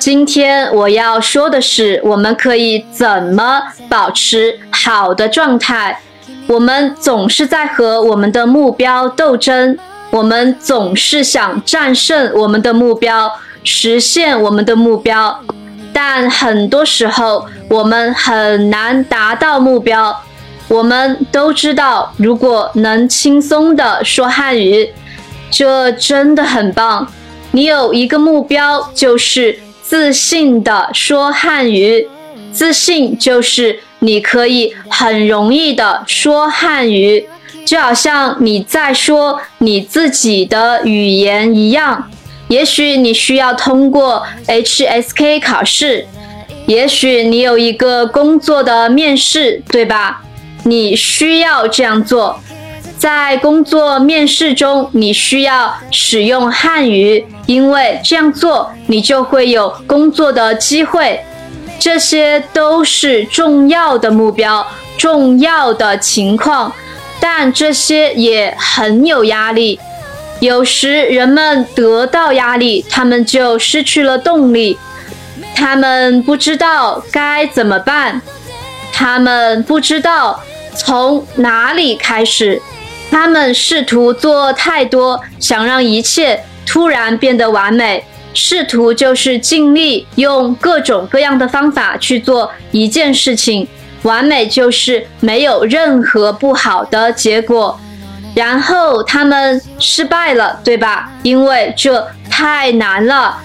[0.00, 6.00] 今天我要说的是，我们可以怎么保持好的状态？
[6.48, 9.78] 我们总是在和我们的目标斗争，
[10.10, 13.30] 我们总是想战胜我们的目标，
[13.62, 15.38] 实现我们的目标，
[15.92, 20.20] 但很多时候我们很难达到目标。
[20.68, 24.90] 我们都知道，如果能轻松的说汉语，
[25.50, 27.10] 这真的很棒。
[27.52, 32.06] 你有一个目标，就是自信的说汉语。
[32.52, 37.26] 自信就是你可以很容易的说汉语，
[37.64, 42.10] 就好像你在说你自己的语言一样。
[42.48, 46.06] 也许你需要通过 HSK 考试，
[46.66, 50.22] 也许你有一个工作的面试，对吧？
[50.64, 52.40] 你需要这样做，
[52.98, 61.20] 在工作面试中，你需要使用汉语，因为这样做你就会有工作的机会。
[61.78, 64.66] 这些都是重要的目标、
[64.96, 66.72] 重要的情况，
[67.20, 69.78] 但这些也很有压力。
[70.40, 74.76] 有时人们得到压力，他们就失去了动力，
[75.54, 78.20] 他们不知道该怎么办，
[78.92, 80.40] 他们不知道。
[80.78, 82.62] 从哪里开始？
[83.10, 88.04] 他们试图做太多，想让一切突然变得完美。
[88.34, 93.66] 试图就是尽力用各种各样的方法去做一件事情，
[94.02, 97.78] 完美就是没有任何不好的结果。
[98.34, 101.10] 然后他们失败了，对吧？
[101.24, 103.36] 因为这太难了。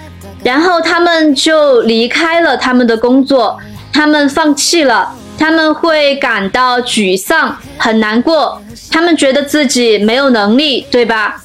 [0.44, 3.58] 然后他们就离开了他们的工作，
[3.92, 5.12] 他们放弃了。
[5.38, 8.62] 他们会感到沮丧，很难过。
[8.90, 11.42] 他们觉得自己没有能力，对吧？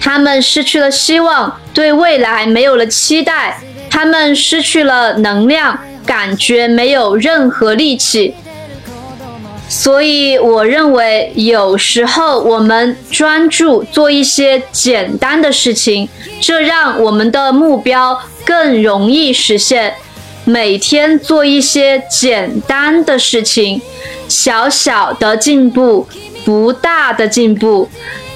[0.00, 3.58] 他们失去了希望，对未来没有了期待。
[3.90, 8.34] 他们失去了能量，感觉没有任何力气。
[9.68, 16.08] 所以，我认为有时候我们专注做一些简单的事情，
[16.40, 19.94] 这让我们的目标更容易实现。
[20.48, 23.82] 每天做一些简单的事情，
[24.28, 26.06] 小小的进步，
[26.44, 27.90] 不大的进步，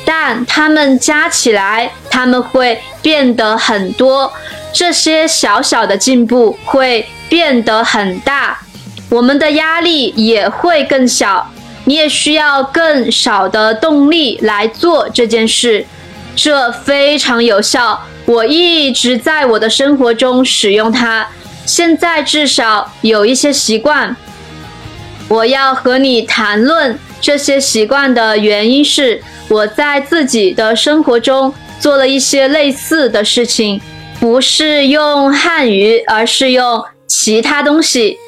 [0.04, 4.32] 但它们加起来，他们会变得很多。
[4.72, 8.58] 这些小小的进步会变得很大，
[9.08, 11.48] 我们的压力也会更小。
[11.84, 15.86] 你也需要更少的动力来做这件事，
[16.34, 18.00] 这非常有效。
[18.26, 21.28] 我一直在我的生活中使用它。
[21.66, 24.16] 现在至少有一些习惯，
[25.28, 33.80] 我要和你谈论这些习惯的原因是，我在自己的生活中做了一些类似的事情，
[34.18, 38.18] 不是用汉语，而是用其他东西。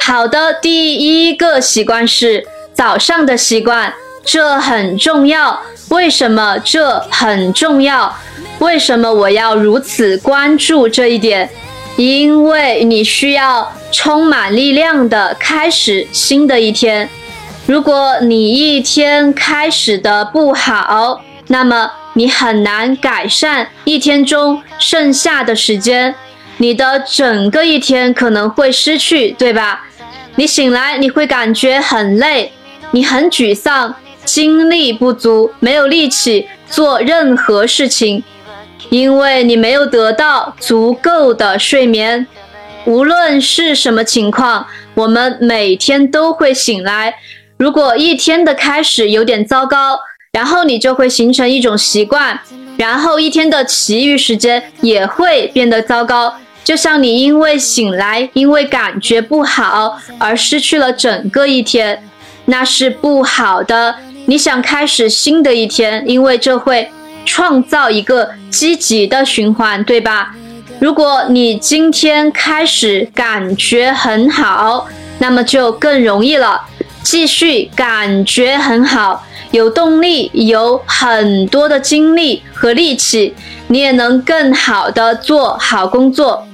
[0.00, 3.92] 好的，第一个习惯是早上的习惯，
[4.24, 5.60] 这很重要。
[5.88, 8.14] 为什么这很重要？
[8.58, 11.50] 为什么我要如此关注这一点？
[11.96, 17.08] 因为你需要充满力量的开始新的一天。
[17.66, 26.14] 如果你一天开始的不好，那么你很难改善一天中剩下的时间。
[26.58, 29.86] 你的整个一天可能会失去，对吧？
[30.36, 32.52] 你醒来你会感觉很累，
[32.90, 33.94] 你很沮丧，
[34.24, 38.22] 精力不足，没有力气做任何事情。
[38.90, 42.26] 因为你没有得到足够的睡眠，
[42.84, 47.14] 无论是什么情况，我们每天都会醒来。
[47.56, 49.98] 如果一天的开始有点糟糕，
[50.32, 52.40] 然后你就会形成一种习惯，
[52.76, 56.34] 然后一天的其余时间也会变得糟糕。
[56.62, 62.02] 就像你因为醒来，因为感觉不好而失去了整个一天，
[62.46, 63.96] 那是不好的。
[64.26, 66.90] 你想开始新的一天，因为这会。
[67.24, 70.34] 创造一个积极的循环，对吧？
[70.80, 74.86] 如果你今天开始感觉很好，
[75.18, 76.60] 那么就更容易了。
[77.02, 83.34] 继续感觉很好，有动力，有很多的精力和力气，
[83.68, 86.46] 你也能更好的做好工作，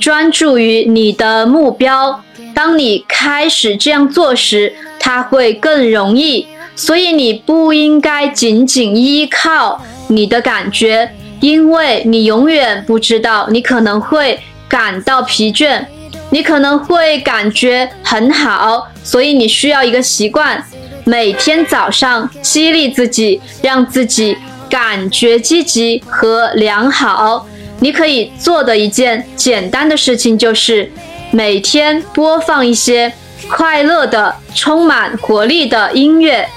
[0.00, 2.22] 专注于你的目标。
[2.54, 6.46] 当你开始这样做时，它会更容易。
[6.76, 9.80] 所以你不应该仅仅依靠。
[10.08, 11.10] 你的感觉，
[11.40, 15.84] 因为你永远不知道，你可能会感到疲倦，
[16.30, 20.64] 你可能会感觉很好，所以你需要一个习惯，
[21.04, 24.36] 每天早上激励自己，让自己
[24.68, 27.46] 感觉积极和良好。
[27.80, 30.90] 你可以做的一件简单的事情就是
[31.30, 33.12] 每天播放一些
[33.48, 36.48] 快乐的、充满活力的音乐。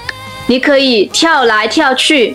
[0.46, 2.34] 你可以跳来跳去，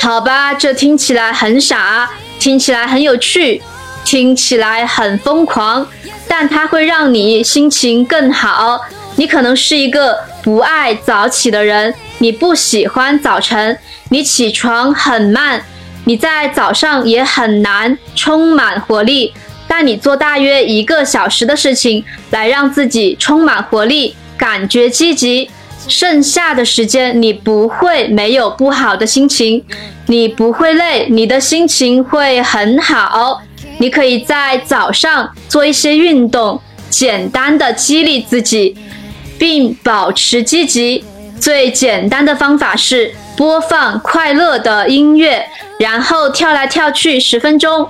[0.00, 2.08] 好吧，这听起来很傻，
[2.38, 3.60] 听起来很有趣，
[4.04, 5.86] 听起来很疯狂，
[6.26, 8.80] 但它会让你心情更好。
[9.16, 13.76] 你可能是一个不爱早起的人，你不喜欢早晨，
[14.10, 15.62] 你起床很慢，
[16.04, 19.34] 你在早上也很难充满活力。
[19.66, 25.50] 但你做大约一个小时的事情，来让自己充满活力，感觉积极，
[25.88, 29.64] 剩下的时间你不会没有不好的心情，
[30.06, 33.42] 你不会累，你的心情会很好。
[33.78, 38.76] 你可以在早上做一些运动，简单的激励自己。
[39.38, 41.04] 并保持积极。
[41.38, 45.46] 最简单的方法是播放快乐的音乐，
[45.78, 47.88] 然后跳来跳去十分钟。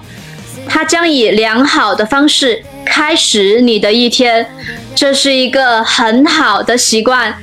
[0.68, 4.46] 它将以良好的方式开始你的一天，
[4.94, 7.34] 这是一个很好的习惯。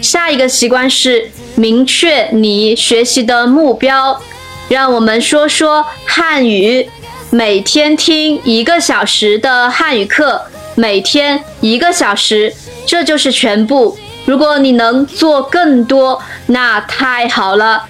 [0.00, 4.20] 下一个习惯是明确你学习的目标。
[4.68, 6.88] 让我们说说汉语，
[7.30, 10.42] 每天听一个小时的汉语课，
[10.76, 12.54] 每天一个小时。
[12.86, 13.96] 这就是全部。
[14.24, 17.84] 如果你能做更多，那太好了。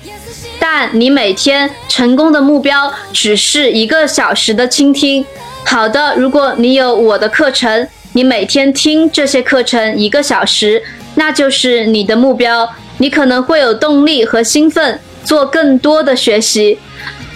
[0.59, 5.25] 但你每天成功的目标只是一个小时的倾听。
[5.65, 10.83] 好的，如果你有我的课程，你每天听这些课程一个小时，
[11.21, 12.67] 那就是你的目标。
[12.97, 16.79] 你可能会有动力和兴奋，做更多的学习。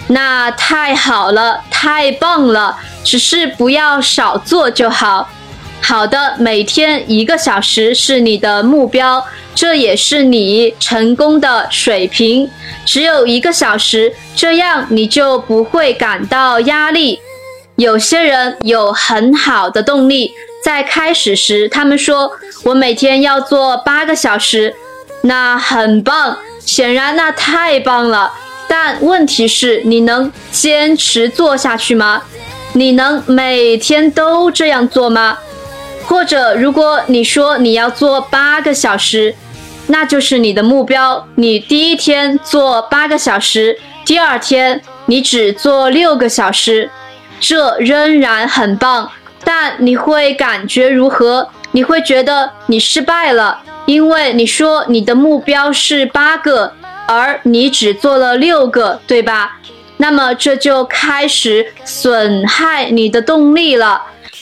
[0.07, 2.75] 那太好了，太棒了。
[3.03, 5.29] 只是不要少做就好。
[5.81, 9.23] 好的，每天一个小时是你的目标，
[9.53, 12.49] 这也是你成功的水平。
[12.85, 17.19] 只有一个小时，这样你就不会感到压力。
[17.75, 20.31] 有些人有很好的动力，
[20.65, 22.31] 在开始时，他们说
[22.65, 24.73] ：“我每天要做八个小时。”
[25.21, 28.33] 那很棒，显然那太棒了。
[28.67, 32.23] 但问题是，你能坚持做下去吗？
[32.73, 35.37] 你能每天都这样做吗？
[36.07, 39.35] 或者，如果你说你要做八个小时，
[39.85, 41.27] 那就是你的目标。
[41.35, 46.89] 你第一天做八个小时，第二天你只做六个小时，
[47.39, 49.11] 这仍然很棒。
[49.45, 51.47] 但你会感觉如何？
[51.71, 56.73] 你会觉得你失败了，因为你说你的目标是八个，
[57.07, 59.59] 而你只做了六个，对吧？
[59.97, 64.01] 那么这就开始损害你的动力了。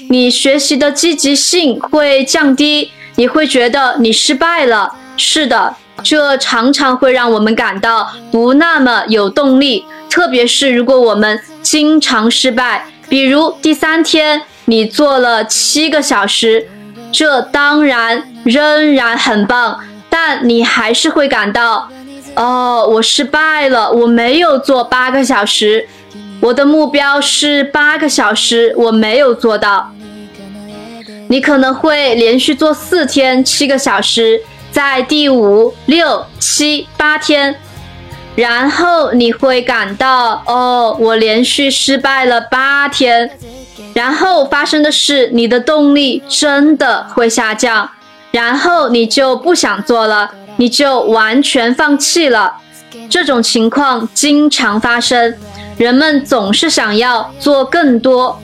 [0.09, 4.95] 你学习的积极性会降低，你会觉得你失败了。
[5.17, 12.85] 是的，这常常会让我们感到不那么有动力，特别是如果我们经常失败。
[13.09, 16.68] 比如第三天你做了七个小时，
[17.12, 19.80] 这当然仍然很棒，
[20.10, 21.89] 但你还是会感到，
[22.36, 25.88] 哦，我失败了，我没有做八个小时。
[26.39, 29.92] 我的目标是八个小时，我没有做到。
[31.30, 37.56] 你可能会连续做四天七个小时，在第五、六、七、八天，
[38.36, 43.32] 然后你会感到哦，我连续失败了八天。
[43.94, 47.89] 然后发生的是，你的动力真的会下降，
[48.32, 52.53] 然后你就不想做了，你就完全放弃了。
[53.10, 55.36] 这种情况经常发生。
[55.75, 58.39] 人们总是想要做更多，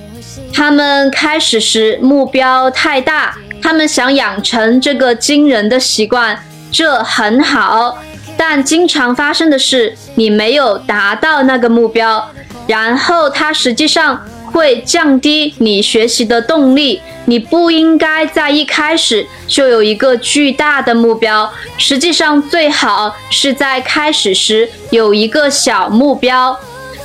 [0.51, 6.37] 他们开始时目标太大，他们想养成这个惊人的习惯，
[6.71, 7.99] 这很好。
[8.35, 12.27] 但经常发生的是，你没有达到那个目标，
[12.65, 17.01] 然后它实际上会降低你学习的动力。
[17.25, 26.57] 你不应该在一开始就有一个巨大的目标，实际上最好是在开始时有一个小目标。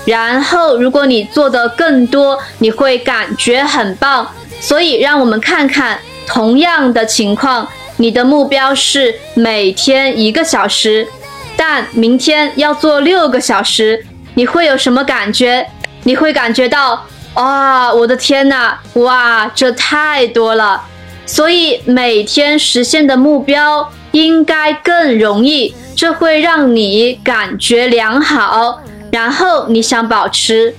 [0.06, 4.30] 然后，如果你做的更多，你会感觉很棒。
[4.60, 11.06] 所以，让我们看看同样的情况，你的目标是每天一个小时，
[11.56, 15.66] 但明天要做六个小时，你会有什么感觉？
[16.04, 20.82] 你会感觉到，哇，我的天呐，哇，这太多了。
[21.26, 28.80] 所以，每天实现的目标应该更容易，这会让你感觉良好。
[29.10, 30.74] 然后你想保持，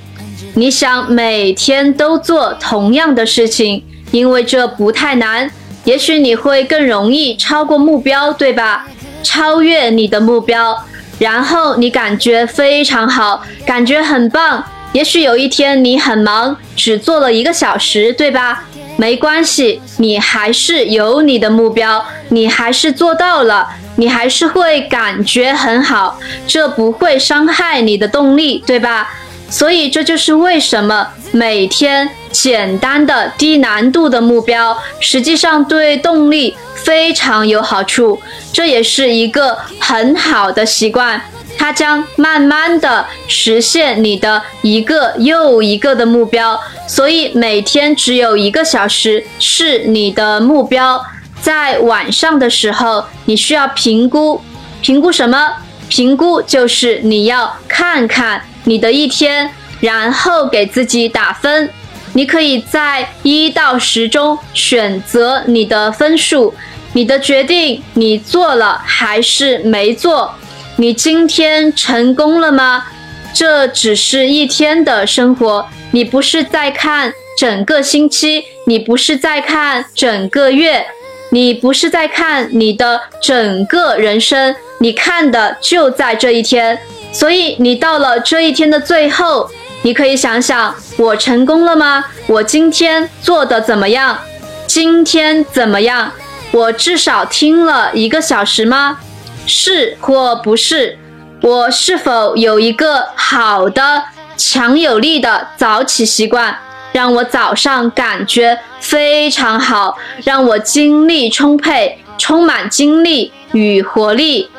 [0.54, 5.50] 你想每天都做同样的事情，因为这不太难。
[5.84, 8.88] 也许你会更容易超过目标，对吧？
[9.24, 10.78] 超越你的目标。
[11.18, 14.64] 然后你感觉非常好，感觉很棒。
[14.96, 18.64] 也许有一天你很忙，只做了一个小时，对吧？
[18.96, 29.14] 没关系，你还是有你的目标，你还是做到了，你还是会感觉很好，这不会伤害你的动力，对吧？
[29.50, 38.22] 所以这就是为什么每天简单的低难度的目标，实际上对动力非常有好处，
[38.54, 41.22] 这也是一个很好的习惯。
[41.66, 51.04] 它将慢慢的实现你的一个又一个的目标，所以每天只有一个小时是你的目标。
[51.42, 54.40] 在晚上的时候，你需要评估，
[54.84, 55.54] 评估什么？
[55.90, 61.68] 评估就是你要看看你的一天，然后给自己打分。
[62.14, 66.54] 你可以在一到十中选择你的分数，
[66.94, 70.32] 你的决定你做了还是没做？
[70.78, 72.86] 你今天成功了吗？
[73.34, 80.86] 这只是一天的生活，你不是在看整个星期，你不是在看整个月，
[81.30, 86.78] 你不是在看你的整个人生，你看的就在这一天。
[87.14, 89.50] 所以你到了这一天的最后，
[89.84, 92.04] 你可以想想：我成功了吗？
[92.28, 94.20] 我今天做的怎么样？
[94.68, 96.12] 今天怎么样？
[96.52, 99.00] 我至少听了一个小时吗？
[99.48, 100.98] 是或不是？
[101.42, 104.04] 我是否有一个好的、
[104.36, 106.58] 强有力的早起习惯，
[106.92, 114.50] 让我早上感觉非常好，让我精力充沛，充满精力与活力？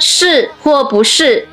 [0.00, 1.46] 是或不是？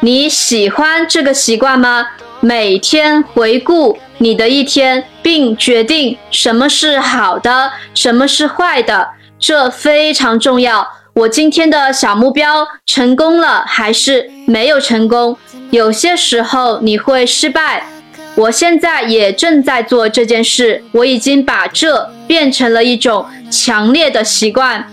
[0.00, 2.08] 你喜欢这个习惯吗？
[2.40, 10.86] 每天回顾你的一天，并决定什么是好的，什么是坏的，这非常重要。
[11.12, 15.36] 我今天的小目标成功了还是没有成功？
[15.70, 17.84] 有些时候你会失败。
[18.36, 24.86] 我现在也正在做这件事，我已经把这变成了一种强烈的习惯。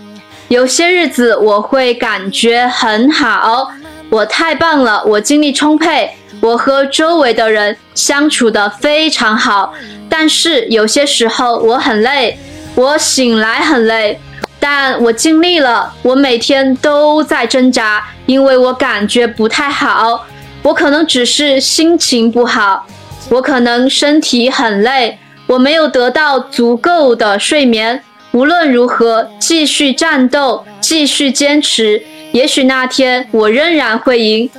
[0.48, 3.70] 有些日子我会感觉很好，
[4.10, 6.10] 我太棒了，我精力充沛，
[6.40, 9.72] 我和周围的人相处的非常好。
[10.08, 12.38] 但是有些时候我很累，
[12.74, 14.20] 我醒来很累。
[14.70, 20.26] 但我尽力了，我每天都在挣扎，因为我感觉不太好。
[20.60, 22.84] 我可能只是心情不好，
[23.30, 28.02] 我可能身体很累，我没有得到足够的睡眠。
[28.32, 34.50] 无论如何，继续战斗，继续坚持，也许那天我仍然会赢。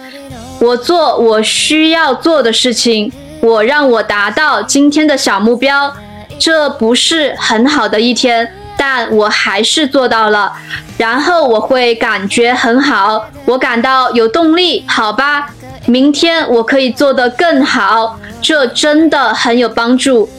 [0.59, 3.11] 我做我需要做的事情，
[3.41, 5.95] 我让我达到今天的小目标。
[6.39, 8.51] 这不是很好的一天。
[8.81, 10.53] 但我还是做到了，
[10.97, 14.85] 然后我会感觉很好，我感到有动力。
[14.87, 15.49] 好吧，
[15.85, 20.29] 明天我可以做得更好，这真的很有帮助。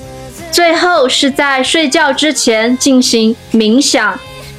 [0.51, 4.19] 最后是在睡觉之前进行冥想，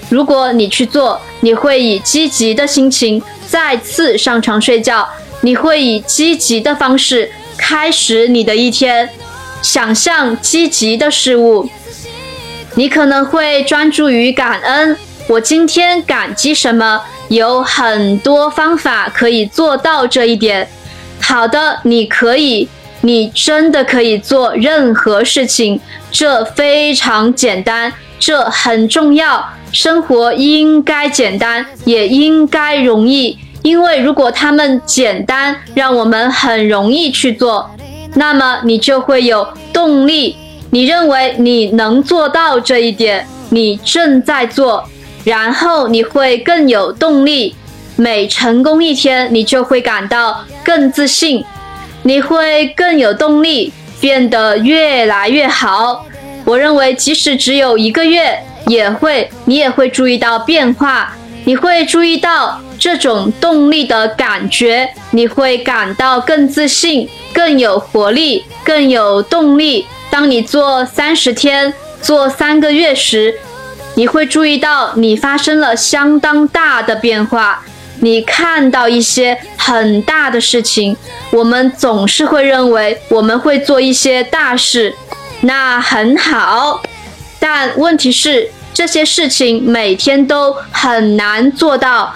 [0.09, 5.09] 如果你去做，你会以积极的心情再次上床睡觉，
[5.41, 9.09] 你会以积极的方式开始你的一天，
[9.63, 11.67] 想象积极的事物。
[12.75, 14.97] 你可能会专注于感恩，
[15.27, 17.01] 我今天感激什么？
[17.27, 20.67] 有很多方法可以做到这一点。
[21.21, 22.67] 好的，你可以，
[23.01, 25.79] 你真的可以做任何事情，
[26.11, 29.49] 这非常简单，这很重要。
[29.71, 37.71] 生活应该简单，也应该容易，因为如果他们简单，让我们很容易去做，
[38.15, 40.35] 那么你就会有动力。
[40.71, 44.87] 你认为你能做到这一点，你正在做，
[45.25, 47.55] 然后你会更有动力。
[47.97, 51.43] 每成功一天，你就会感到更自信，
[52.03, 56.05] 你会更有动力，变得越来越好。
[56.45, 61.13] 我认为，即使只有一个月，也会，你也会注意到变化，
[61.43, 69.85] 你会注意到这种动力的感觉，你会感到更自信，更有活力，更有动力。
[70.11, 73.33] 当你做三十天、做三个月时，
[73.95, 77.63] 你会注意到你发生了相当大的变化。
[78.01, 80.95] 你看到一些很大的事情。
[81.31, 84.93] 我们总是会认为我们会做一些大事，
[85.41, 86.83] 那很好。
[87.39, 92.13] 但问题是，这些事情每天都很难做到。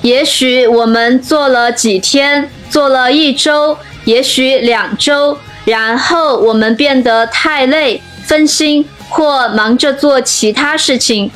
[0.00, 5.38] 也许我们做了几天，做了一周，也许两周。
[5.64, 11.30] 然后我们变得太累、分心或忙着做其他事情，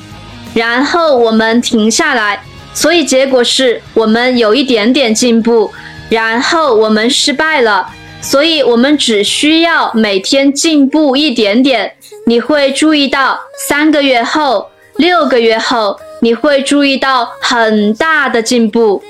[0.55, 2.43] 然后我们停下来。
[2.75, 5.73] 所以结果是我们有一点点进步，
[6.11, 7.89] 然后我们失败了。
[8.21, 11.95] 所以我们只需要每天进步一点点，
[12.27, 19.03] 你会注意到三个月后、六个月后，你会注意到很大的进步。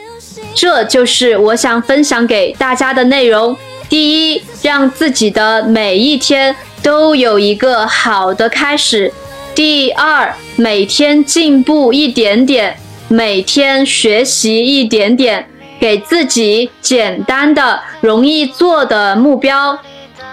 [0.54, 3.56] 这就是我想分享给大家的内容。
[3.88, 9.10] 第一，让自己的每一天都有一个好的开始；
[9.54, 12.76] 第二，每天进步一点点，
[13.08, 15.48] 每天学习一点点。
[15.80, 19.78] 给自己简单的、容易做的目标。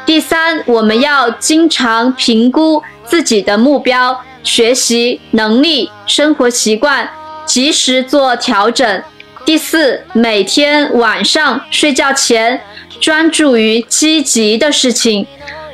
[0.03, 7.07] 第三，我们要经常评估自己的目标、学习能力、生活习惯，
[7.45, 9.03] 及时做调整。
[9.45, 12.59] 第四，每天晚上睡觉前
[12.99, 15.27] 专注于积极的事情，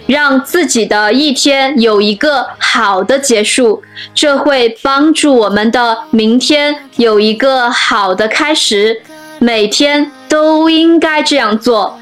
[0.07, 9.01] 让自己的一天有一个好的结束，这会帮助我们的明天有一个好的开始。
[9.39, 11.97] 每天都应该这样做。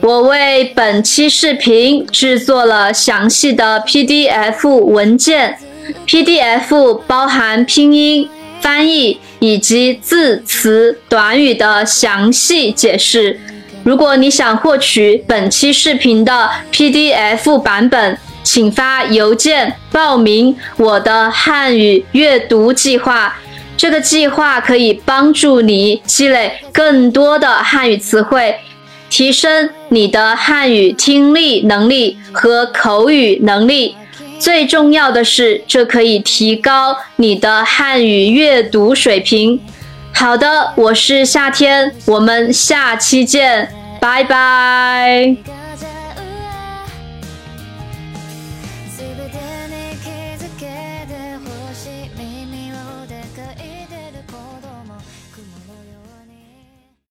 [0.00, 5.56] 我为本期视频制作了详细的 PDF 文件
[6.06, 8.28] ，PDF 包含拼音、
[8.60, 13.38] 翻译以及字词短语的详细解释。
[13.84, 23.36] 如果你想获取本期视频的 PDF 版本，请发邮件报名我的汉语阅读计划。
[23.76, 28.56] 这个计划可以帮助你积累更多的汉语词汇，
[29.10, 33.94] 提升你的汉语听力能力和口语能力。
[34.38, 39.60] 最重要的是，这可以提高你的汉语阅读水平。
[40.14, 43.68] 好的，我是夏天，我们下期见，
[44.00, 45.36] 拜拜。